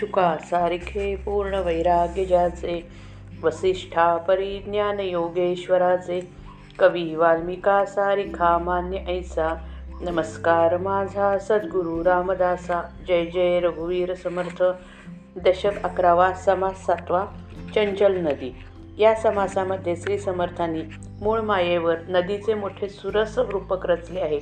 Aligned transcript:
शुका 0.00 0.36
सारिखे 0.42 1.16
पूर्ण 1.16 1.54
वैराग्य 1.54 2.24
ज्याचे 2.24 2.88
वसिष्ठा 3.42 4.16
परिज्ञान 4.16 5.00
योगेश्वराचे 5.00 6.30
कवी 6.78 7.14
वाल्मिका 7.14 7.84
सारिखा 7.84 8.58
मान्य 8.58 8.98
ऐसा 9.08 9.56
नमस्कार 10.00 10.76
माझा 10.76 11.38
सद्गुरू 11.38 12.04
रामदासा 12.04 12.88
जय 13.08 13.26
जय 13.26 13.60
रघुवीर 13.60 14.14
समर्थ 14.14 14.62
दशक 15.36 15.82
अकरावा 15.82 16.32
समास 16.32 16.86
सातवा 16.86 17.26
चंचल 17.74 18.16
नदी. 18.16 18.56
या 18.98 19.14
समासामध्ये 19.14 19.96
श्री 19.96 20.18
समर्थांनी 20.18 20.82
मूळ 21.20 21.40
मायेवर 21.40 21.96
नदीचे 22.08 22.54
मोठे 22.54 22.88
सुरस 22.88 23.38
रूपक 23.38 23.86
रचले 23.86 24.20
आहे. 24.20 24.40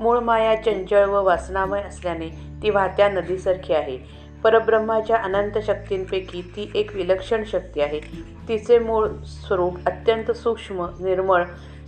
मूळ 0.00 0.18
माया 0.18 0.62
चंचल 0.62 1.08
व 1.08 1.24
वासनामय 1.24 1.82
असल्याने 1.82 2.28
ती 2.62 2.70
वाहत्या 2.70 3.08
नदीसारखी 3.08 3.74
आहे. 3.74 4.19
परब्रह्माच्या 4.44 5.16
अनंत 5.16 5.58
शक्तींपैकी 5.66 6.42
ती 6.42 6.70
एक 6.74 6.94
विलक्षण 6.94 7.44
शक्ती 7.44 7.80
आहे. 7.80 8.00
तिचे 8.48 8.78
मूळ 8.78 9.08
स्वरूप 9.24 9.76
अत्यंत 9.86 10.30
सूक्ष्म 10.30 10.86
निर्मळ 11.00 11.44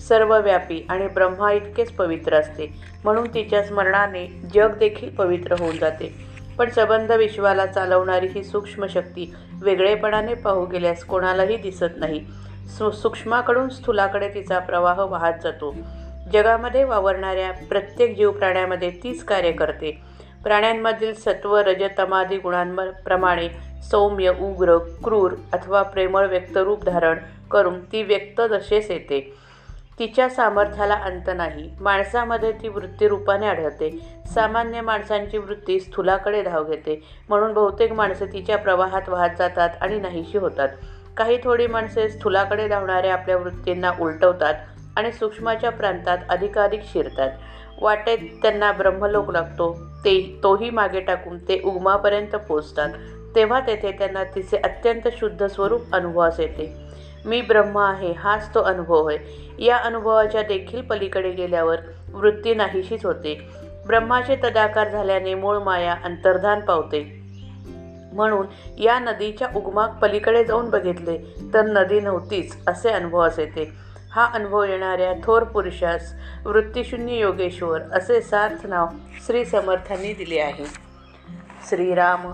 सर्वव्यापी 0.08 0.86
आणि 0.88 1.06
ब्रह्मा 1.06 1.52
इतकेच 1.52 1.92
पवित्र 1.92 2.34
असते. 2.34 2.74
म्हणून 3.04 3.26
तिच्या 3.34 3.62
स्मरणाने 3.62 4.26
जग 4.54 4.78
देखील 4.78 5.10
पवित्र 5.10 5.54
होऊन 5.58 5.78
जाते. 5.78 6.32
पण 6.58 6.70
सबंध 6.70 7.12
विश्वाला 7.12 7.66
चालवणारी 7.66 8.26
ही 8.26 8.44
सूक्ष्म 8.44 8.86
शक्ती 8.86 9.34
वेगळेपणाने 9.62 10.34
पाहू 10.34 10.66
गेल्यास 10.66 11.04
कोणालाही 11.04 11.56
दिसत 11.56 11.96
नाही. 11.96 12.24
सु 12.78 12.90
सूक्ष्माकडून 12.90 13.68
स्थूलाकडे 13.68 14.28
तिचा 14.28 14.58
प्रवाह 14.58 15.00
वाहत 15.00 15.32
जातो. 15.42 15.76
जगामध्ये 16.32 16.84
वावरणाऱ्या 16.84 17.52
प्रत्येक 17.52 18.16
जीवप्राण्यामध्ये 18.16 18.90
तीच 18.90 19.24
कार्य 19.24 19.52
करते. 19.52 20.11
प्राण्यांमधील 20.44 21.14
सत्व 21.14 21.56
रजतमादी 21.56 22.36
गुणांप्रमाणे 22.36 23.48
सौम्य 23.90 24.32
उग्र 24.40 24.76
क्रूर 25.04 25.32
अथवा 25.52 25.82
प्रेमळ 25.82 26.26
व्यक्तरूप 26.26 26.84
धारण 26.84 27.18
करून 27.50 27.80
ती 27.84 28.02
व्यक्त 28.02 28.40
दशेस 28.40 28.90
येते. 28.90 29.34
तिच्या 29.98 30.28
सामर्थ्याला 30.28 30.94
अंत 30.94 31.30
नाही. 31.36 31.70
माणसामध्ये 31.80 32.52
ती 32.52 32.68
वृत्तीरूपाने 32.68 33.46
आढळते. 33.46 33.90
सामान्य 34.34 34.80
माणसांची 34.80 35.38
वृत्ती 35.38 35.80
स्थूलाकडे 35.80 36.42
धाव 36.42 36.64
घेते. 36.64 37.02
म्हणून 37.28 37.52
बहुतेक 37.52 37.92
माणसे 37.92 38.26
तिच्या 38.26 38.58
प्रवाहात 38.58 39.08
वाहत 39.08 39.30
जातात 39.38 39.70
आणि 39.80 40.00
नाहीशी 40.00 40.38
होतात. 40.38 40.68
काही 41.16 41.38
थोडी 41.44 41.66
माणसे 41.66 42.08
स्थूलाकडे 42.08 42.68
धावणाऱ्या 42.68 43.12
आपल्या 43.12 43.36
वृत्तींना 43.36 43.92
उलटवतात 44.00 44.54
आणि 44.96 45.12
सूक्ष्माच्या 45.12 45.70
प्रांतात 45.70 46.18
अधिकाधिक 46.28 46.80
शिरतात. 46.84 47.30
वाटेत 47.82 48.18
त्यांना 48.42 48.72
ब्रह्मलोक 48.72 49.30
लागतो. 49.30 49.78
ते 50.04 50.40
तोही 50.42 50.70
मागे 50.70 51.00
टाकून 51.00 51.38
ते 51.38 51.62
उगमापर्यंत 51.64 52.36
पोचतात 52.36 52.88
तेव्हा 53.34 53.60
तेथे 53.60 53.92
त्यांना 53.92 54.24
तिचे 54.24 54.56
अत्यंत 54.56 55.08
शुद्ध 55.20 55.46
स्वरूप 55.46 55.80
अनुभवास 55.92 56.40
येते. 56.40 56.76
मी 57.24 57.40
ब्रह्म 57.40 57.78
आहे 57.78 58.12
हाच 58.12 58.54
तो 58.54 58.60
अनुभव 58.60 59.08
आहे. 59.08 59.18
या 59.64 59.76
अनुभवाच्या 59.76 60.42
देखील 60.42 60.82
पलीकडे 60.82 61.30
गेल्यावर 61.30 61.76
वृत्ती 62.14 62.54
नाहीशीच 62.54 63.04
होते. 63.04 63.48
ब्रह्माचे 63.86 64.36
तदाकार 64.36 64.88
झाल्याने 64.88 65.34
मूळ 65.34 65.58
माया 65.58 65.96
अंतर्धान 66.04 66.60
पावते. 66.60 67.22
म्हणून 68.12 68.46
या 68.78 68.98
नदीच्या 68.98 69.48
उगमाक 69.56 69.98
पलीकडे 70.02 70.44
जाऊन 70.44 70.70
बघितले 70.70 71.18
तर 71.54 71.62
नदी 71.62 72.00
नव्हतीच 72.00 72.56
असे 72.66 72.90
अनुभवास 72.90 73.38
येते. 73.38 73.91
हा 74.14 74.30
अनुभव 74.34 74.64
येणाऱ्या 74.64 75.12
थोर 75.24 75.42
पुरुषास 75.42 76.14
वृत्तीशून्य 76.44 77.12
योगेश्वर 77.12 77.80
असे 77.92 78.20
सार्थ 78.20 78.66
नाव 78.66 78.86
श्री 79.26 79.44
समर्थांनी 79.44 80.12
दिले 80.12 80.38
आहे. 80.38 80.64
श्रीराम. 81.68 82.32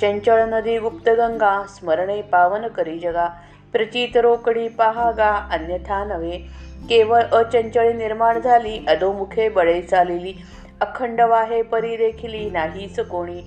चंचळ 0.00 0.44
नदी 0.44 0.78
गुप्त 0.78 1.08
गंगा 1.08 1.64
स्मरणे 1.68 2.22
पावन 2.22 2.66
करी 2.66 2.98
जगा 2.98 3.28
प्रचित 3.72 4.16
रोकडी 4.16 4.68
पहागा 4.68 5.34
अन्यथा 5.52 6.04
नव्हे. 6.04 6.38
केवळ 6.88 7.22
अचंचळी 7.22 7.92
निर्माण 7.92 8.40
झाली 8.40 8.84
अधोमुखे 8.88 9.48
बळे 9.48 9.82
चालिली. 9.82 10.34
अखंड 10.80 11.20
वाहे 11.20 11.62
परी 11.62 11.96
देखिली 11.96 12.50
नाहीच 12.50 13.00
कोणी. 13.00 13.42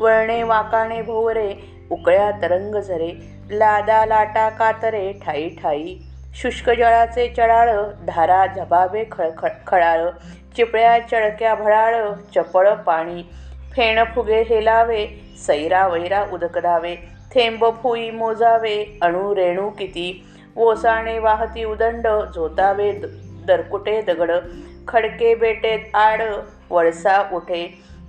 वळणे 0.00 0.42
वाकाणे 0.42 1.02
भोवरे 1.02 1.54
उकळ्या 1.90 2.30
तरंग 2.30 2.74
झरे. 2.80 3.33
लादा 3.58 4.04
लाटा 4.06 4.48
कातरे 4.48 5.12
ठाई 5.24 5.48
ठाई. 5.62 5.94
शुष्क 6.34 6.70
जळाचे 6.70 7.28
चढाळ 7.36 7.70
धारा 8.06 8.44
झबाबे 8.46 9.04
खळखळ 9.12 9.48
खळाळ. 9.66 10.08
चिपळ्या 10.56 10.98
चळक्या 11.10 11.54
भळाळ 11.54 11.94
चपळ 12.34 12.72
पाणी. 12.86 13.22
फेण 13.72 14.02
फुगे 14.14 14.42
हेलावे 14.42 15.06
सैरा 15.46 15.86
वैरा 15.88 16.24
उदकदावे 16.32 16.94
थेंब 17.34 17.64
फुई 17.82 18.10
मोजावे 18.10 18.76
अणू 19.02 19.34
रेणू 19.36 19.68
किती. 19.70 20.24
ओसाणे 20.56 21.18
वाहती 21.18 21.64
उदंड 21.64 22.06
झोतावे 22.34 22.90
दरकुटे 23.46 24.00
दगड. 24.02 24.30
खडके 24.88 25.34
बेटेत 25.34 25.94
आड 25.96 26.22
वळसा 26.70 27.22
उठे. 27.32 27.62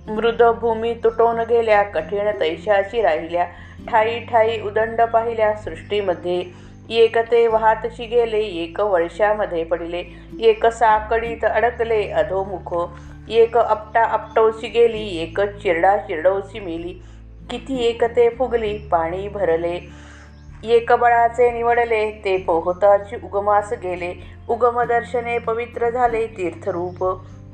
मृद 0.08 0.42
भूमी 0.60 0.92
तुटून 0.94 1.40
गेल्या 1.48 1.82
कठीण 1.82 2.30
तैशाची 2.40 3.00
राहिल्या 3.02 3.44
ठाई 3.90 4.18
ठाई 4.20 4.60
उदंड 4.60 5.00
पाहिल्या 5.02 5.52
सृष्टीमध्ये. 5.56 6.42
एक 6.90 7.16
ते 7.30 7.46
वाहतशी 7.48 8.06
गेले 8.06 8.40
एक 8.62 8.80
वर्षामध्ये 8.80 9.64
पडले 9.64 10.02
एक 10.40 10.66
साकडीत 10.66 11.44
अडकले 11.44 12.02
अधोमुख 12.10 12.74
एक 13.30 13.56
आपटा 13.56 14.00
आपटवशी 14.00 14.68
गेली 14.68 15.06
एक 15.22 15.40
चिरडा 15.40 15.96
चिरडवशी 15.96 16.60
मेली. 16.60 16.92
किती 17.50 17.82
एक 17.86 18.04
ते 18.16 18.28
फुगली 18.28 18.76
पाणी 18.92 19.28
भरले. 19.28 19.78
एक 20.64 20.92
बळाचे 20.92 21.50
निवडले 21.50 22.10
ते 22.24 22.36
पोहताची 22.36 23.16
उगमास 23.24 23.72
गेले. 23.82 24.12
उगमदर्शने 24.48 25.38
पवित्र 25.38 25.90
झाले 25.90 26.26
तीर्थरूप. 26.26 27.04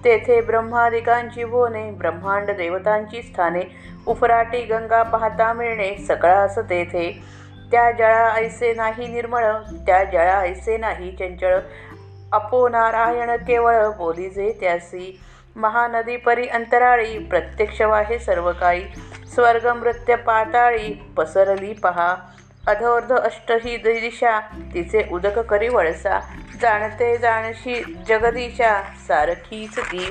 तेथे 0.04 0.40
ब्रह्मादिकांची 0.40 1.44
बोने 1.44 1.90
ब्रह्मांड 1.90 2.50
देवतांची 2.50 3.22
स्थाने 3.22 3.62
उफराटी 4.06 4.62
गंगा 4.62 5.02
पाहता 5.02 5.52
मिळणे 5.52 5.96
सगळास 6.08 6.58
तेथे. 6.58 7.22
त्या 7.70 7.90
जळा 7.90 8.32
ऐसे 8.34 8.72
नाही 8.74 9.08
निर्मळ 9.08 9.44
त्या 9.86 10.04
जळा 10.04 10.40
ऐसे 10.40 10.76
नाही 10.76 11.12
चंचळ. 11.12 11.58
अपो 12.32 12.68
नारायण 12.68 13.36
केवळ 13.36 13.86
बोलीजे 13.88 14.52
त्यासी. 14.60 15.20
महानदी 15.56 16.16
परी 16.16 16.46
अंतराळी 16.46 17.18
प्रत्यक्ष 17.18 17.80
वाहे 17.82 18.18
सर्व 18.18 18.52
काही 18.52 18.84
स्वर्ग 19.34 19.66
मृत्य 19.66 20.14
पाताळी 20.16 20.92
पसरली 21.16 21.72
पहा. 21.72 22.14
अधोर्ध 22.68 23.12
अष्टही 23.12 23.76
दिशा 23.76 24.40
तिचे 24.74 25.08
उदक 25.12 25.38
करी 25.38 25.68
वळसा 25.68 26.20
जाणते 26.60 27.16
जाणशी 27.18 27.82
जगदीशा 28.08 28.82
सारखीच 29.08 29.78
ती. 29.78 30.10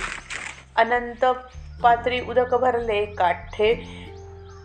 अनंत 0.75 1.25
पात्री 1.83 2.21
उदक 2.21 2.55
भरले 2.55 3.05
काठे 3.05 3.73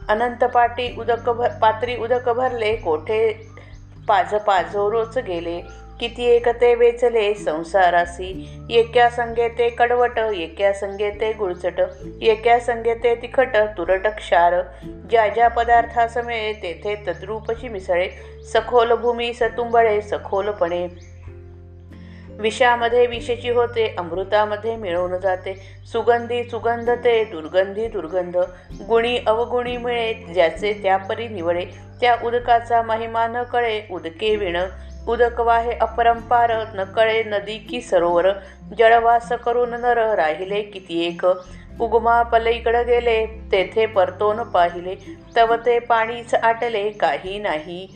अनंत 0.09 0.45
पाटी 0.45 0.95
उदक 0.99 1.29
भर 1.29 1.49
पात्री 1.49 1.97
उदक 1.97 2.29
भरले 2.29 2.77
कोठे? 2.77 3.21
पाज 4.09 4.35
पाजोरोच 4.35 5.19
गेले. 5.19 5.61
किती 6.01 6.25
एक 6.25 6.49
ते 6.49 6.75
वेचले 6.75 7.35
संसारासी. 7.35 8.49
एक्या 8.71 9.11
संगे 9.11 9.49
ते 9.49 9.69
कडवट 9.69 10.19
एक्या 10.19 10.73
संगे 10.73 11.11
ते 11.11 11.33
गुळचट 11.33 11.81
एक्या 12.23 12.61
संगे 12.61 12.95
ते 12.95 13.15
तिखट 13.15 13.57
तुरट 13.57 14.07
क्षार. 14.07 14.55
ज्या 15.11 15.29
ज्या 15.29 15.49
पदार्थासमिळे 15.49 16.53
तेथे 16.53 16.95
तद्रूपची 17.07 17.69
मिसळे 17.69 18.09
सखोल 18.53 18.93
भूमी 18.93 19.33
सतुंबळे 19.35 20.01
सखोलपणे. 20.03 20.89
विषामध्ये 22.39 23.07
विषची 23.07 23.51
होते 23.51 23.95
अमृतामध्ये 23.99 24.77
मिळवून 24.77 25.17
जाते. 25.17 25.55
सुगंधी 25.93 26.45
सुगंध 26.45 26.91
ते 26.91 27.25
दुर्गंधी 27.25 27.87
दुर्गंध. 27.87 28.37
गुणी 28.89 29.19
अवगुणी 29.27 29.77
मिळे 29.77 30.13
ज्याचे 30.13 30.73
त्यापरी 30.73 31.29
निवडे. 31.29 31.65
त्या 32.01 32.17
उदकाचा 32.25 32.83
महिमा 32.83 33.27
न 33.27 33.43
कळे 33.43 33.83
उदके 33.91 34.37
विण. 34.37 34.57
उदक 35.09 35.41
वाहे 35.41 35.73
अपरंपार 35.73 36.53
नकळे 36.75 37.23
नदी 37.23 37.59
की 37.59 37.81
सरोवर. 37.81 38.33
जळवास 38.79 39.29
करून 39.29 39.71
नर 39.71 40.15
राहिले 40.15 40.63
किती 40.63 41.07
एक. 41.07 41.27
उगमा 41.81 42.23
पलीकडं 42.23 42.87
गेले 42.87 43.27
तेथे 43.53 43.87
परतोन 43.87 44.43
पाहिले. 44.43 45.17
तव 45.37 45.57
ते 45.67 45.79
पाणीच 45.79 46.35
आटले 46.35 46.91
काही 46.91 47.39
नाही. 47.39 47.89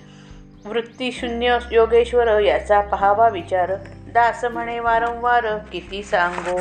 वृत्तीशून्य 0.65 1.59
योगेश्वर 1.73 2.41
याचा 2.41 2.81
पहावा 2.81 3.29
विचार. 3.29 3.75
दास 4.13 4.45
म्हणे 4.45 4.81
वारंवार 4.81 5.57
किती 5.73 6.03
सांगो? 6.03 6.61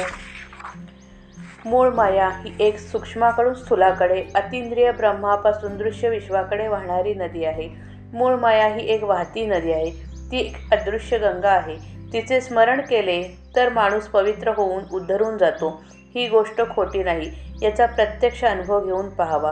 मूळ 1.66 1.90
माया 1.90 2.30
ही 2.30 2.54
एक 2.60 2.78
सूक्ष्माकडून 2.80 3.54
स्थूलाकडे 3.54 4.24
अतिंद्रिय 4.36 4.92
ब्रह्मापासून 4.92 5.78
दृश्य 5.78 6.10
विश्वाकडे 6.10 6.68
वाहणारी 6.68 7.13
नदी 7.13 7.46
आहे. 7.46 7.69
मूळ 8.13 8.36
माया 8.36 8.68
ही 8.68 8.90
एक 8.90 9.04
वाहती 9.04 9.46
नदी 9.46 9.72
आहे. 9.72 10.09
ती 10.31 10.40
एक 10.40 10.56
अदृश्य 10.72 11.18
गंगा 11.18 11.50
आहे. 11.50 11.76
तिचे 12.14 12.42
स्मरण 12.42 12.81
केले 12.81 13.38
तर 13.56 13.70
माणूस 13.70 14.08
पवित्र 14.08 14.52
होऊन 14.58 14.84
उद्धरून 14.94 15.38
जातो. 15.38 15.84
ही 16.16 16.28
गोष्ट 16.28 16.62
खोटी 16.76 17.04
नाही 17.04 17.31
याचा 17.62 17.86
प्रत्यक्ष 17.86 18.44
अनुभव 18.44 18.86
घेऊन 18.86 19.10
पाहावा. 19.10 19.52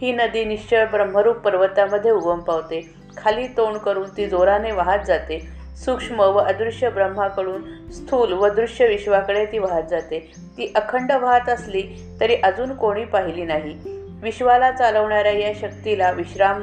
ही 0.00 0.12
नदी 0.12 0.44
निश्चळ 0.44 0.84
ब्रह्मरूप 0.84 1.36
पर्वतामध्ये 1.36 2.10
उगम 2.10 2.38
पावते. 2.38 2.94
खाली 3.16 3.46
तोंड 3.46 3.76
करून 3.76 4.08
ती 4.16 4.26
जोराने 4.26 4.72
वाहत 4.72 4.98
जाते. 5.06 5.62
सूक्ष्म 5.76 6.20
व 6.20 6.38
अदृश्य 6.38 6.90
ब्रह्माकडून 6.90 7.90
स्थूल 7.90 8.32
व 8.32 8.48
दृश्य 8.48 8.88
विश्वाकडे 8.88 9.46
ती 9.46 9.58
वाहत 9.58 9.82
जाते. 9.90 10.32
ती 10.58 10.72
अखंड 10.74 11.12
वाहत 11.12 11.48
असली 11.48 11.82
तरी 12.20 12.34
अजून 12.34 12.74
कोणी 12.74 13.04
पाहिली 13.04 13.44
नाही. 13.44 13.78
विश्वाला 14.22 14.70
चालवणाऱ्या 14.70 15.32
या 15.32 15.52
शक्तीला 15.60 16.10
विश्राम 16.10 16.62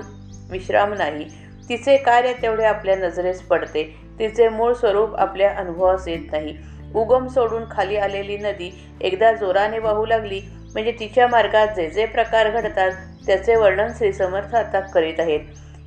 विश्राम 0.52 0.94
नाही. 0.94 1.26
तिचे 1.70 1.98
कार्य 1.98 2.34
तेवढे 2.34 2.66
आपल्या 2.66 2.96
नजरेस 2.96 3.42
पडते. 3.42 3.84
तिचे 4.20 4.48
मूळ 4.50 4.74
स्वरूप 4.74 5.16
आपल्या 5.16 5.52
अनुभवास 5.58 6.08
येत 6.08 6.32
नाही. 6.32 6.58
उगम 6.96 7.28
सोडून 7.28 7.64
खाली 7.72 7.98
आलेली 7.98 8.38
नदी 8.38 8.72
एकदा 9.02 9.32
जोराने 9.32 9.80
वाहू 9.80 10.06
लागली 10.06 10.42
म्हणजे 10.74 10.92
तिच्या 10.92 11.28
मार्गात 11.28 11.68
जे 11.68 11.90
जे 11.90 12.06
प्रकार 12.06 12.50
घडतात 12.50 12.92
त्याचे 13.26 13.56
वर्णन 13.56 13.92
श्री 13.98 14.14
समर्थ 14.14 14.56
आता 14.56 14.80
करीत 14.80 15.20
आहेत. 15.20 15.40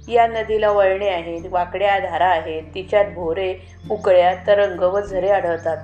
या 0.08 0.26
नदीला 0.26 0.70
वळणे 0.70 1.08
आहेत 1.08 1.46
वाकड्या 1.50 1.98
धारा 1.98 2.26
आहेत 2.26 2.62
तिच्यात 2.74 3.04
भोरे 3.14 3.54
उकळ्या 3.90 4.34
तरंग 4.46 4.80
व 4.80 5.00
झरे 5.00 5.30
आढळतात. 5.30 5.76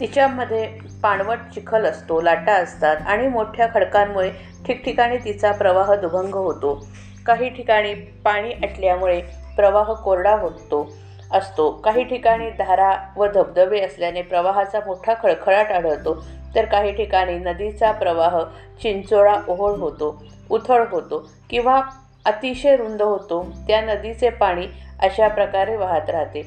तिच्यामध्ये 0.00 0.66
पाणवट 1.02 1.38
चिखल 1.54 1.84
असतो 1.84 2.20
लाटा 2.20 2.52
असतात 2.52 2.96
आणि 3.06 3.28
मोठ्या 3.28 3.66
खडकांमुळे 3.74 4.30
ठिकठिकाणी 4.66 5.16
तिचा 5.16 5.52
प्रवाह 5.52 5.94
दुभंग 5.94 6.34
होतो. 6.34 6.86
काही 7.26 7.48
ठिकाणी 7.48 7.94
पाणी 7.94 8.52
आटल्यामुळे 8.52 9.20
प्रवाह 9.56 9.92
कोरडा 9.92 10.34
होतो 10.36 10.88
असतो. 11.32 11.70
काही 11.70 12.04
ठिकाणी 12.04 12.50
धारा 12.50 12.92
व 13.16 13.26
धबधबे 13.26 13.80
असल्याने 13.80 14.22
प्रवाहाचा 14.22 14.80
मोठा 14.86 15.14
खळखळाट 15.22 15.72
आढळतो. 15.72 16.14
तर 16.54 16.64
काही 16.64 16.92
ठिकाणी 16.92 17.34
नदीचा 17.34 17.92
प्रवाह 17.92 18.38
चिंचोळा 18.82 19.34
ओहोळ 19.48 19.72
होतो 19.78 20.22
उथळ 20.50 20.84
होतो 20.90 21.30
किंवा 21.50 21.80
अतिशय 22.24 22.76
रुंद 22.76 23.02
होतो. 23.02 23.42
त्या 23.66 23.80
नदीचे 23.80 24.28
पाणी 24.30 24.66
अशा 25.02 25.28
प्रकारे 25.28 25.76
वाहत 25.76 26.10
राहते. 26.10 26.42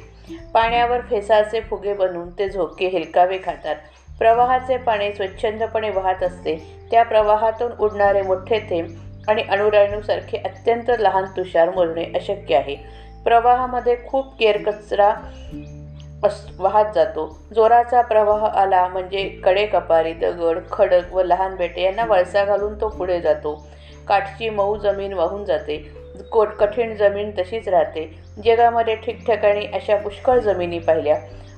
पाण्यावर 0.53 1.01
फेसाचे 1.01 1.61
फुगे 1.61 1.93
बनवून 1.93 2.29
ते 2.29 2.49
झोके 2.49 2.87
हेलकावे 2.87 3.37
खातात. 3.37 3.75
प्रवाहाचे 4.19 4.77
पाणी 4.77 5.13
स्वच्छंदपणे 5.13 5.89
वाहत 5.89 6.23
असते. 6.23 6.55
त्या 6.91 7.03
प्रवाहातून 7.03 7.71
उडणारे 7.79 8.21
मोठे 8.21 8.59
थेंब 8.59 8.87
आणि 9.29 9.43
अणुराणूसारखे 9.49 10.37
अत्यंत 10.37 10.91
लहान 10.99 11.23
तुषार 11.23 11.69
मोजणे 11.69 12.03
अशक्य 12.15 12.55
आहे. 12.55 12.75
प्रवाहामध्ये 13.23 13.95
खूप 14.07 14.39
केरकचरा 14.39 15.13
अस 16.23 16.47
वाहत 16.59 16.85
जातो. 16.95 17.39
जोराचा 17.55 18.01
प्रवाह 18.01 18.45
आला 18.45 18.87
म्हणजे 18.87 19.23
कडे 19.23 19.65
कपारी 19.65 20.13
दगड 20.13 20.57
खडक 20.71 21.13
व 21.13 21.21
लहान 21.21 21.55
बेटे 21.55 21.81
यांना 21.81 22.05
वळसा 22.05 22.45
घालून 22.45 22.81
तो 22.81 22.87
पुढे 22.87 23.21
जातो. 23.21 23.67
काठची 24.07 24.49
मऊ 24.49 24.77
जमीन 24.77 25.13
वाहून 25.13 25.45
जाते. 25.45 25.91
कोट 26.31 26.47
कठीण 26.47 26.95
जमीन 26.95 27.31
तशीच 27.31 27.67
राहते. 27.67 28.19
जगामध्ये 28.45 28.95
ठिकठिकाणी 28.95 29.65
अशा 29.65 29.95
पुष्कळ 29.95 30.39
जमिनी 30.39 30.79
पाहिल्या. 30.79 31.17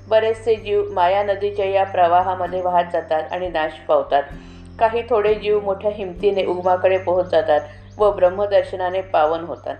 बरेचसे 0.09 0.55
जीव 0.55 0.83
माया 0.91 1.23
नदीच्या 1.23 1.65
या 1.65 1.83
प्रवाहामध्ये 1.83 2.61
वाहत 2.61 2.83
जातात 2.93 3.23
आणि 3.31 3.47
नाश 3.47 3.71
पावतात. 3.87 4.23
काही 4.81 5.01
थोडे 5.09 5.33
जीव 5.35 5.59
मोठ्या 5.59 5.91
हिमतीने 5.91 6.45
उगमाकडे 6.45 6.97
पोहोच 6.97 7.25
जातात 7.25 7.61
व 7.97 8.11
ब्रह्मदर्शनाने 8.11 9.01
पावन 9.01 9.39
होतात. 9.39 9.75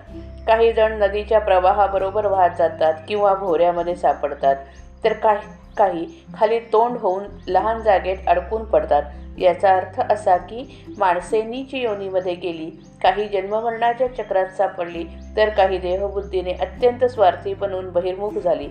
काही 0.48 0.74
जण 0.74 0.94
नदीच्या 0.94 1.40
प्रवाहाबरोबर 1.40 2.26
वाहत 2.26 2.50
जातात 2.58 2.94
किंवा 3.08 3.34
भोऱ्यामध्ये 3.34 3.96
सापडतात. 3.96 4.56
तर 5.04 5.14
काही 5.14 5.48
काही 5.78 6.06
खाली 6.34 6.60
तोंड 6.60 6.98
होऊन 6.98 7.24
लहान 7.48 7.82
जागेत 7.82 8.18
अडकून 8.28 8.64
पडतात. 8.64 9.04
याचा 9.38 9.76
अर्थ 9.76 10.00
असा 10.12 10.38
की 10.38 10.86
माणसे 10.98 11.44
नीच 11.44 11.74
योनीमध्ये 11.74 12.36
गेली 12.36 12.70
काही 13.04 13.28
जन्ममरणाच्या 13.28 14.08
चक्रात 14.08 14.48
सापडली 14.58 15.04
तर 15.38 15.50
काही 15.50 15.78
देहबुद्धीने 15.78 16.54
अत्यंत 16.54 17.06
स्वार्थी 17.06 17.54
बनून 17.54 17.90
बहिर्मुख 17.90 18.32
झाली. 18.32 18.68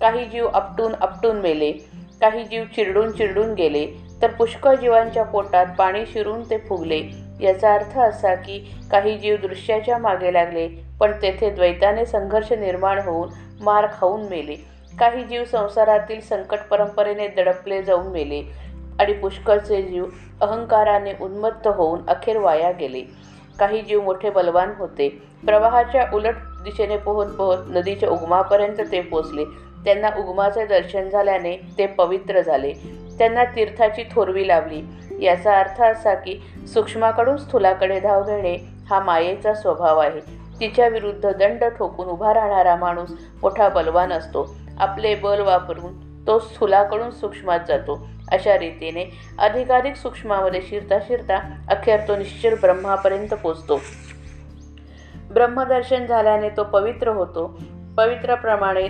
काही 0.00 0.24
जीव 0.24 0.48
आपटून 0.54 0.94
आपटून 1.00 1.36
मेले 1.36 1.72
काही 2.20 2.44
जीव 2.44 2.64
चिरडून 2.64 3.12
चिरडून 3.12 3.54
गेले 3.54 3.86
तर 4.22 4.30
पुष्कळ 4.30 4.74
जीवांच्या 4.74 5.22
पोटात 5.22 5.66
पाणी 5.78 6.04
शिरून 6.06 6.42
ते 6.50 6.58
फुगले. 6.58 7.00
याचा 7.40 7.72
अर्थ 7.74 7.98
असा 7.98 8.34
की 8.34 8.58
काही 8.90 9.16
जीव 9.18 9.36
दृश्याच्या 9.36 9.98
मागे 9.98 10.32
लागले 10.32 10.68
पण 11.00 11.12
तेथे 11.22 11.50
द्वैताने 11.50 12.06
संघर्ष 12.06 12.52
निर्माण 12.52 12.98
होऊन 12.98 13.28
मार 13.60 13.86
खाऊन 14.00 14.22
मेले. 14.22 14.56
काही 14.98 15.24
जीव 15.24 15.44
संसारातील 15.44 16.20
संकट 16.20 16.58
परंपरेने 16.70 17.28
दडपले 17.28 17.82
जाऊन 17.82 18.06
मेले 18.06 18.42
आणि 19.00 19.12
पुष्कळचे 19.12 19.82
जीव 19.82 20.06
अहंकाराने 20.40 21.12
उन्मत्त 21.20 21.68
होऊन 21.68 22.00
अखेर 22.08 22.38
वाया 22.38 22.70
गेले. 22.70 23.02
काही 23.58 23.80
जीव 23.82 24.02
मोठे 24.02 24.30
बलवान 24.30 24.72
होते. 24.78 25.08
प्रवाहाच्या 25.46 26.06
उलट 26.14 26.34
दिशेने 26.64 26.96
पोहत 26.96 27.26
पोहत 27.26 27.58
नदीच्या 27.68 28.08
उगमापर्यंत 28.08 28.80
ते 28.92 29.00
पोचले. 29.00 29.44
त्यांना 29.84 30.10
उगमाचे 30.18 30.66
दर्शन 30.66 31.08
झाल्याने 31.08 31.56
ते 31.78 31.86
पवित्र 31.86 32.40
झाले. 32.40 33.01
त्यांना 33.18 33.44
तीर्थाची 33.44 34.02
थोरवी 34.12 34.48
लावली 34.48 34.82
याचा 35.20 35.58
अर्थ 35.58 35.82
असा 35.82 36.14
की 36.14 36.38
सूक्ष्माकडून 36.66 37.36
स्थूलाकडे 37.36 38.00
धाव 38.00 38.22
घेणे 38.22 38.56
हा 38.90 39.00
मायेचा 39.00 39.54
स्वभाव 39.54 39.98
आहे. 39.98 40.20
तिच्या 40.60 40.88
विरुद्ध 40.88 41.32
दंड 41.32 41.64
ठोकून 41.64 42.06
उभा 42.06 42.34
राहणारा 42.34 42.76
माणूस 42.76 43.10
मोठा 43.42 43.68
बलवान 43.68 44.12
असतो. 44.12 44.56
आपले 44.78 45.14
बल 45.14 45.40
वापरून 45.40 46.12
तो 46.26 46.38
स्थूलाकडून 46.38 47.10
सूक्ष्मात 47.10 47.60
जातो. 47.68 48.08
अशा 48.32 48.58
रीतीने 48.58 49.10
अधिकाधिक 49.38 49.96
सूक्ष्मामध्ये 49.96 50.62
शिरता 50.62 50.98
शिरता 50.98 51.36
अखेर 51.68 52.00
तो 52.08 52.16
निश्चिर 52.16 52.54
ब्रह्मापर्यंत 52.54 53.34
पोचतो. 53.34 53.80
ब्रह्मदर्शन 55.32 56.06
झाल्याने 56.06 56.48
तो 56.48 56.64
पवित्र 56.64 57.08
होतो. 57.08 57.58
पवित्रप्रमाणे 57.96 58.88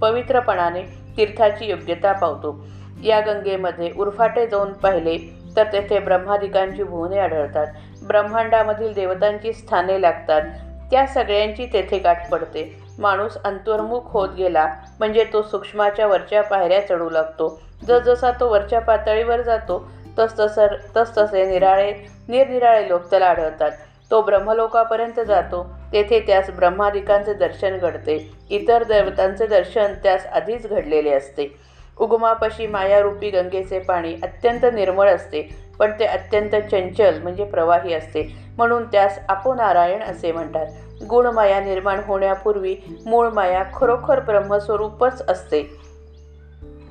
पवित्रपणाने 0.00 0.82
तीर्थाची 1.16 1.66
योग्यता 1.66 2.12
पावतो. 2.12 2.66
या 3.02 3.20
गंगेमध्ये 3.20 3.90
उरफाटे 3.98 4.46
जाऊन 4.46 4.72
पाहिले 4.72 5.16
तर 5.56 5.64
तेथे 5.64 5.98
ब्रह्मादिकांची 5.98 6.82
भुवने 6.82 7.18
आढळतात. 7.18 7.66
ब्रह्मांडामधील 8.06 8.92
देवतांची 8.92 9.52
स्थाने 9.52 10.00
लागतात. 10.02 10.42
त्या 10.90 11.06
सगळ्यांची 11.06 11.66
तेथे 11.66 11.98
गाठ 11.98 12.30
पडते. 12.30 12.84
माणूस 12.98 13.36
अंतर्मुख 13.44 14.00
होत 14.04 14.28
गेला 14.36 14.66
म्हणजे 14.98 15.24
तो 15.32 15.42
सूक्ष्माच्या 15.42 16.06
वरच्या 16.06 16.42
पायऱ्या 16.42 16.86
चढू 16.88 17.10
लागतो. 17.10 17.60
जसजसा 17.86 18.30
तो 18.30 18.48
वरच्या 18.48 18.80
पातळीवर 18.80 19.40
जातो 19.40 19.88
तसतसं 20.18 20.66
तसतसे 20.96 21.44
निराळे 21.46 21.92
निरनिराळे 22.28 22.88
लोक 22.88 23.10
त्याला 23.10 23.26
आढळतात. 23.26 23.70
तो 24.10 24.22
ब्रह्मलोकापर्यंत 24.22 25.20
जातो. 25.20 25.62
तेथे 25.92 26.20
त्यास 26.20 26.50
ब्रह्मादिकांचे 26.50 27.34
दर्शन 27.34 27.78
घडते. 27.78 28.32
इतर 28.50 28.82
देवतांचे 28.82 29.46
दर्शन 29.46 29.92
त्यास 30.02 30.26
आधीच 30.26 30.66
घडलेले 30.66 31.10
असते. 31.10 31.54
उगमापाशी 31.98 32.66
मायारूपी 32.66 33.30
गंगेचे 33.30 33.78
पाणी 33.78 34.14
अत्यंत 34.22 34.64
निर्मळ 34.72 35.08
असते 35.08 35.48
पण 35.78 35.92
ते 35.98 36.04
अत्यंत 36.04 36.54
चंचल 36.70 37.22
म्हणजे 37.22 37.44
प्रवाही 37.44 37.94
असते. 37.94 38.36
म्हणून 38.56 38.84
त्यास 38.84 39.18
नारायण 39.56 40.02
असे 40.02 40.32
म्हणतात. 40.32 40.66
गुणमाया 41.08 41.60
निर्माण 41.60 42.00
होण्यापूर्वी 42.06 42.76
मूळ 43.06 43.28
माया 43.28 43.62
खरोखर 43.74 44.20
ब्रह्मस्वरूपच 44.20 45.22
असते. 45.28 45.78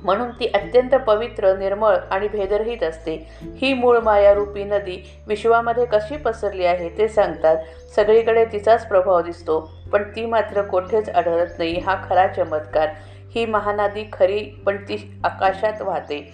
म्हणून 0.02 0.30
ती 0.30 0.46
अत्यंत 0.46 0.94
पवित्र 0.94 1.56
निर्मळ 1.56 1.96
आणि 2.10 2.28
भेदरहित 2.28 2.82
असते. 2.82 3.28
ही 3.42 3.74
मूळ 3.74 3.98
मायारूपी 3.98 4.64
नदी 4.64 5.02
विश्वामध्ये 5.26 5.86
कशी 5.86 6.16
पसरली 6.16 6.64
आहे 6.64 6.88
ते 6.88 7.08
सांगतात. 7.08 7.56
सगळीकडे 7.96 8.44
तिचाच 8.44 8.88
प्रभाव 8.88 9.20
दिसतो 9.20 9.70
पण 9.92 10.02
ती 10.02 10.26
मात्र 10.26 10.62
कोठेच 10.62 11.08
आढळत 11.08 11.58
नाही 11.58 11.78
हा 11.78 11.96
खरा 12.08 12.26
चमत्कार. 12.26 12.88
ही 13.34 13.46
महानदी 13.46 14.04
खरी 14.12 14.40
पण 14.66 14.76
ती 14.76 15.20
आकाशात 15.24 15.82
वाहते. 15.82 16.32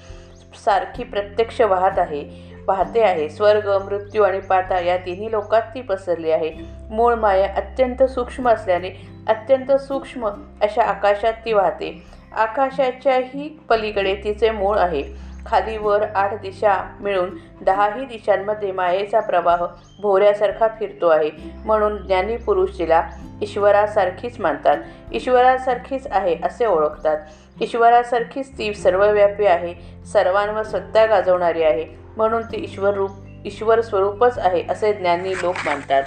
सारखी 0.64 1.04
प्रत्यक्ष 1.04 1.60
वाहत 1.60 1.98
आहे 1.98 2.50
वाहते 2.68 3.02
आहे. 3.02 3.28
स्वर्ग 3.28 3.68
मृत्यू 3.84 4.22
आणि 4.22 4.40
पाता 4.40 4.80
या 4.80 4.96
तिन्ही 4.96 5.30
लोकात 5.30 5.62
ती 5.74 5.80
पसरली 5.80 6.30
आहे. 6.30 6.50
मूळ 6.90 7.14
माया 7.14 7.54
अत्यंत 7.56 8.02
सूक्ष्म 8.02 8.48
असल्याने 8.48 8.90
अत्यंत 9.28 9.72
सूक्ष्म 9.72 10.28
अशा 10.62 10.82
आकाशात 10.82 11.32
ती 11.44 11.52
वाहते. 11.52 12.02
आकाशाच्याही 12.32 13.48
पलीकडे 13.70 14.14
तिचे 14.14 14.50
मूळ 14.50 14.78
आहे. 14.78 15.29
खाली 15.46 15.76
वर 15.78 16.02
आठ 16.14 16.40
दिशा 16.40 16.96
मिळून 17.00 17.30
दहाही 17.60 18.04
दिशांमध्ये 18.04 18.72
मायेचा 18.72 19.20
प्रवाह 19.20 19.64
भोऱ्यासारखा 20.00 20.68
फिरतो 20.78 21.08
आहे. 21.08 21.30
म्हणून 21.64 21.96
ज्ञानी 21.96 22.36
पुरुष 22.36 22.78
तिला 22.78 23.08
ईश्वरासारखीच 23.42 24.40
मानतात. 24.40 24.76
ईश्वरासारखीच 25.12 26.06
आहे 26.10 26.36
असे 26.44 26.66
ओळखतात. 26.66 27.16
ईश्वरासारखीच 27.60 28.58
ती 28.58 28.74
सर्वव्यापी 28.74 29.46
आहे 29.46 29.74
सर्वांवर 30.06 30.62
सत्ता 30.62 31.06
गाजवणारी 31.06 31.62
आहे. 31.62 31.86
म्हणून 32.16 32.42
ती 32.42 32.64
ईश्वर 32.64 32.94
रूप 32.94 33.10
ईश्वर 33.44 33.80
स्वरूपच 33.80 34.38
आहे 34.38 34.62
असे 34.68 34.92
ज्ञानी 34.92 35.32
लोक 35.32 35.54
मानतात. 35.66 36.02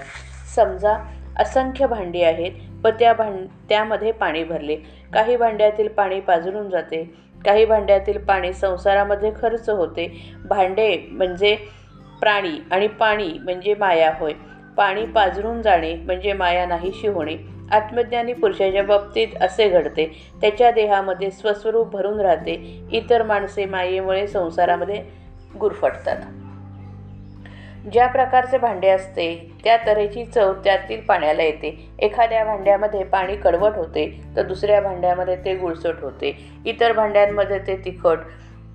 समजा 0.55 0.97
असंख्य 1.39 1.87
भांडी 1.87 2.23
आहेत 2.23 2.51
व 2.85 2.89
त्या 2.89 3.13
भांड 3.13 3.45
त्यामध्ये 3.69 4.11
पाणी 4.11 4.43
भरले. 4.43 4.75
काही 5.13 5.35
भांड्यातील 5.35 5.87
पाणी 5.87 6.19
पाजरून 6.19 6.69
जाते. 6.69 7.13
काही 7.45 7.65
भांड्यातील 7.65 8.17
पाणी 8.17 8.53
संसारामध्ये 8.53 9.31
खर्च 9.41 9.69
होते. 9.69 10.35
भांडे 10.45 11.07
म्हणजे 11.11 11.55
प्राणी 12.21 12.59
आणि 12.71 12.87
पाणी 12.87 13.33
म्हणजे 13.43 13.75
माया 13.75 14.13
होय. 14.19 14.33
पाणी 14.77 15.05
पाझरून 15.05 15.61
जाणे 15.61 15.95
म्हणजे 15.95 16.33
माया 16.33 16.65
नाहीशी 16.65 17.07
होणे. 17.07 17.35
आत्मज्ञानी 17.71 18.33
पुरुषाच्या 18.33 18.83
बाबतीत 18.83 19.27
असे 19.41 19.69
घडते. 19.69 20.05
त्याच्या 20.41 20.71
देहामध्ये 20.71 21.31
स्वस्वरूप 21.31 21.91
भरून 21.91 22.19
राहते. 22.19 22.85
इतर 22.91 23.23
माणसे 23.23 23.65
मायेमुळे 23.65 24.27
संसारामध्ये 24.27 25.03
गुरफटतात. 25.59 26.17
ज्या 27.91 28.07
प्रकारचे 28.07 28.57
भांडे 28.57 28.89
असते 28.89 29.51
त्या 29.63 29.77
तऱ्हेची 29.77 30.25
चव 30.25 30.53
त्यातील 30.53 31.01
पाण्याला 31.01 31.43
येते. 31.43 31.89
एखाद्या 31.99 32.45
भांड्यामध्ये 32.45 33.03
पाणी 33.03 33.35
कडवट 33.35 33.71
होते 33.75 34.23
तर 34.35 34.41
दुसऱ्या 34.41 34.81
भांड्यामध्ये 34.81 35.35
ते 35.35 35.55
गुळसट 35.55 36.01
होते. 36.01 36.37
इतर 36.65 36.93
भांड्यांमध्ये 36.93 37.59
ते 37.59 37.75
तिखट 37.85 38.17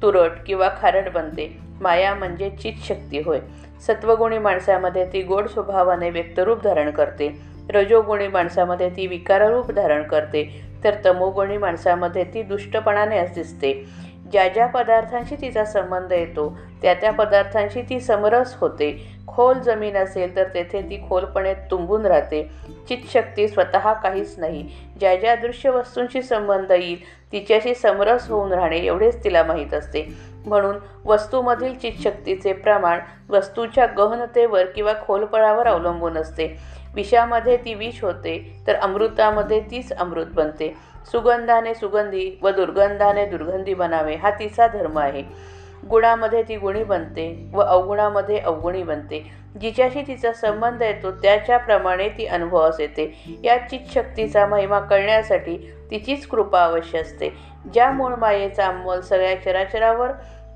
तुरट 0.03 0.31
किंवा 0.47 0.69
खारट 0.83 1.13
बनते. 1.13 1.59
माया 1.81 2.15
म्हणजे 2.15 2.51
चित 2.51 2.73
शक्ती 2.85 3.21
होय. 3.21 3.41
सत्वगुणी 3.87 4.39
माणसामध्ये 4.39 5.07
ती 5.13 5.23
गोड 5.23 5.49
स्वभावाने 5.49 6.11
व्यक्तरूप 6.11 6.63
धारण 6.63 6.91
करते. 6.91 7.41
रजोगुणी 7.71 8.29
माणसामध्ये 8.29 8.91
ती 8.91 9.07
विकाररूप 9.07 9.71
धारण 9.71 10.03
करते. 10.03 10.63
तर 10.85 10.95
तमोगुणी 11.07 11.57
माणसामध्ये 11.57 12.25
ती 12.25 12.43
दुष्टपणाने 12.43 13.23
दिसते. 13.23 13.85
ज्या 14.33 14.49
ज्या 14.49 14.67
पदार्थांशी 14.67 15.37
तिचा 15.41 15.65
संबंध 15.65 16.13
येतो 16.13 16.59
त्या 16.83 16.95
त्या 16.95 17.13
पदार्थांशी 17.13 17.83
ती 17.83 18.01
समरस 18.01 18.57
होते. 18.61 19.19
खोल 19.27 19.59
जमीन 19.59 19.97
असेल 19.97 20.37
तर 20.37 20.45
तेथे 20.55 20.83
ती 20.83 21.09
खोलपणे 21.09 21.55
तुंबून 21.55 22.07
राहते. 22.07 22.51
चितशक्ती 22.89 23.49
स्वतः 23.49 23.93
काहीच 23.93 24.39
नाही. 24.39 24.69
ज्या 25.01 25.17
ज्या 25.17 25.35
दृश्य 25.35 25.71
वस्तूंशी 25.71 26.23
संबंध 26.23 26.71
येईल 26.71 27.05
तिच्याशी 27.33 27.75
समरस 27.75 28.29
होऊन 28.29 28.53
राहणे 28.53 28.79
एवढेच 28.79 29.25
तिला 29.25 29.43
माहीत 29.43 29.75
असते. 29.75 30.07
म्हणून 30.47 30.77
वस्तूमधील 31.05 31.79
चितशक्तीचे 31.79 32.53
प्रमाण 32.53 32.99
वस्तूच्या 33.31 33.87
गहनतेवर 33.87 34.65
किंवा 34.65 34.93
खोलपणावर 35.07 35.67
अवलंबून 35.67 36.17
असते. 36.17 36.59
विषामध्ये 36.95 37.57
ती 37.57 37.75
विष 37.75 38.05
होते 38.05 38.63
तर 38.67 38.75
अमृतामध्ये 38.75 39.61
तीच 39.61 39.93
अमृत 39.93 40.27
बनते. 40.27 40.75
सुगंधाने 41.13 41.75
सुगंधी 41.75 42.39
व 42.43 42.51
दुर्गंधाने 42.51 43.27
दुर्गंधी 43.27 43.75
बनावे 43.75 44.15
हा 44.15 44.31
तिचा 44.31 44.67
धर्म 44.67 44.99
आहे. 44.99 45.23
गुणामध्ये 45.91 46.43
ती 46.43 46.57
गुणी 46.57 46.85
बनते 46.85 47.51
व 47.53 47.61
अवगुणामध्ये 47.61 48.39
अवगुणी 48.39 48.83
बनते. 48.83 49.31
जिच्याशी 49.61 50.03
तिचा 50.03 50.33
संबंध 50.33 50.83
येतो 50.83 51.11
त्याच्याप्रमाणे 51.11 52.09
ती 52.09 52.27
अनुभवास 52.27 52.81
येते. 52.81 53.39
या 53.45 53.57
चितशक्तीचा 53.69 54.47
महिमा 54.47 54.81
कळण्यासाठी 54.81 55.73
तिचीच 55.91 56.27
कृपा 56.27 56.65
अवश्य 56.65 56.99
असते. 56.99 57.37
ज्या 57.73 57.91
मूळ 57.91 58.15
मायेचा 58.15 58.67
अंमल 58.67 59.01
सगळ्या 59.01 59.43
चराचरावर 59.43 60.11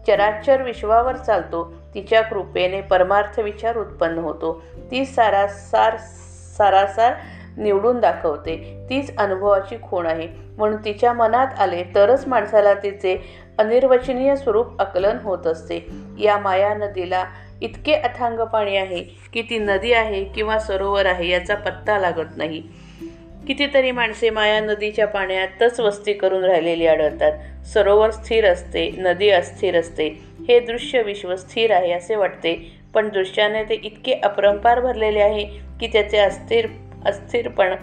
चराचर 0.06 0.62
विश्वावर 0.62 1.16
चालतो 1.16 1.72
तिच्या 1.94 2.22
कृपेने 2.22 2.80
परमार्थ 2.80 3.40
विचार 3.40 3.76
उत्पन्न 3.76 4.18
होतो. 4.18 4.62
ती 4.90 5.04
सारासार 5.04 5.96
सारासार 6.58 7.14
निवडून 7.56 8.00
दाखवते. 8.00 8.86
तीच 8.90 9.16
अनुभवाची 9.16 9.76
खूण 9.82 10.06
आहे. 10.06 10.28
म्हणून 10.58 10.84
तिच्या 10.84 11.12
मनात 11.12 11.46
आले 11.58 11.84
तरच 11.94 12.28
माणसाला 12.28 12.74
तिचे 12.74 13.41
अनिर्वचनीय 13.62 14.36
स्वरूप 14.36 14.80
आकलन 14.80 15.16
होत 15.22 15.46
असते. 15.46 15.86
या 16.18 16.38
माया 16.38 16.74
नदीला 16.74 17.24
इतके 17.62 17.94
अथांग 17.94 18.40
पाणी 18.44 18.76
आहे 18.76 19.02
की 19.32 19.42
ती 19.42 19.58
नदी 19.58 19.92
आहे 19.92 20.24
किंवा 20.24 20.58
सरोवर 20.58 21.06
आहे 21.06 21.28
याचा 21.28 21.54
पत्ता 21.54 21.98
लागत 21.98 22.36
नाही. 22.36 22.62
कितीतरी 23.46 23.90
माणसे 23.90 24.30
माया 24.30 24.60
नदीच्या 24.60 25.06
पाण्यातच 25.06 25.80
वस्ती 25.80 26.12
करून 26.12 26.44
राहिलेली 26.44 26.86
आढळतात. 26.86 27.32
सरोवर 27.66 28.10
स्थिर 28.10 28.46
असते 28.46 28.90
नदी 28.98 29.28
अस्थिर 29.30 29.78
असते. 29.78 30.08
हे 30.48 30.60
दृश्य 30.60 31.02
विश्व 31.02 31.34
स्थिर 31.36 31.70
आहे 31.70 31.92
असे 31.92 32.16
वाटते 32.16 32.54
पण 32.94 33.08
दृश्याने 33.08 33.64
ते 33.64 33.74
इतके 33.74 34.12
अपरंपार 34.14 34.80
भरलेले 34.80 35.20
आहे 35.20 35.44
की 35.80 35.86
त्याचे 35.86 36.18
अस्थिर 36.18 36.66
अस्थिरपण 37.06 37.74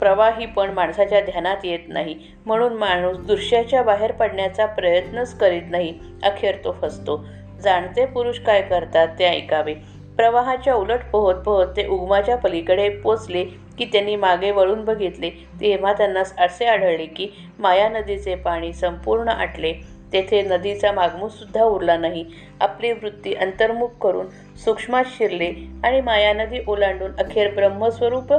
प्रवाही 0.00 0.46
पण 0.46 0.70
माणसाच्या 0.70 1.20
ध्यानात 1.20 1.64
येत 1.64 1.88
नाही. 1.88 2.16
म्हणून 2.46 2.72
माणूस 2.72 3.18
दृश्याच्या 3.18 3.82
बाहेर 3.82 4.12
पडण्याचा 4.12 4.66
प्रयत्नच 4.66 5.38
करीत 5.38 5.62
नाही. 5.70 5.94
अखेर 6.22 6.56
तो 6.64 6.76
फसतो. 6.82 7.24
जाणते 7.60 8.06
पुरुष 8.06 8.38
काय 8.38 8.62
करतात 8.62 9.08
ते 9.18 9.24
ऐकावे. 9.24 9.74
प्रवाहाच्या 10.16 10.74
उलट 10.74 11.00
पोहत 11.12 11.34
पोहत 11.34 11.66
ते 11.76 11.86
उगमाच्या 11.86 12.36
पलीकडे 12.36 12.88
पोचले 12.88 13.44
की 13.78 13.84
त्यांनी 13.84 14.16
मागे 14.16 14.50
वळून 14.50 14.84
बघितले. 14.84 15.30
तेव्हा 15.60 15.92
त्यांना 15.92 16.22
असे 16.38 16.66
आढळले 16.66 17.06
की 17.06 17.28
माया 17.58 17.88
नदीचे 17.88 18.34
पाणी 18.34 18.72
संपूर्ण 18.72 19.28
आटले. 19.28 19.72
तेथे 20.12 20.42
नदीचा 20.42 20.92
मागमूसुद्धा 20.92 21.64
उरला 21.64 21.96
नाही. 21.96 22.24
आपली 22.60 22.92
वृत्ती 22.92 23.34
अंतर्मुख 23.34 23.88
करून 24.02 24.26
सूक्ष्मात 24.64 25.04
शिरले 25.06 25.52
आणि 25.84 26.00
मायानदी 26.00 26.58
ओलांडून 26.66 27.10
अखेर 27.18 27.54
ब्रह्मस्वरूप 27.54 28.34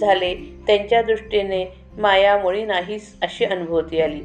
झाले. 0.00 0.34
त्यांच्या 0.66 1.02
दृष्टीने 1.02 1.64
मायामुळे 1.98 2.64
नाहीस 2.64 3.16
अशी 3.22 3.44
अनुभूती 3.44 4.00
आली. 4.00 4.20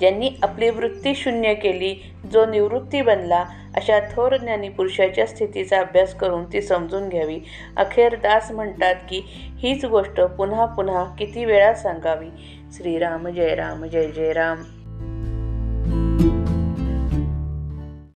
ज्यांनी 0.00 0.30
आपली 0.42 0.70
वृत्ती 0.70 1.14
शून्य 1.14 1.54
केली 1.54 2.12
जो 2.32 2.46
निवृत्ती 2.46 3.02
बनला 3.02 3.44
अशा 3.74 3.98
थोर 4.00 4.36
ज्ञानी 4.36 4.68
पुरुषाच्या 4.68 5.26
स्थितीचा 5.26 5.78
अभ्यास 5.78 6.14
करून 6.14 6.52
ती 6.52 6.62
समजून 6.62 7.08
घ्यावी. 7.08 7.40
अखेर 7.76 8.14
दास 8.14 8.50
म्हणतात 8.50 8.94
की 8.94 9.22
हीच 9.58 9.84
गोष्ट 9.84 10.20
पुन्हा 10.20 10.66
पुन्हा 10.66 11.04
किती 11.18 11.44
वेळा 11.44 11.74
सांगावी. 11.74 12.28
श्रीराम 12.72 13.28
जय 13.28 13.54
राम 13.54 13.84
जय 13.84 14.06
जय 14.06 14.32
राम. 14.32 14.79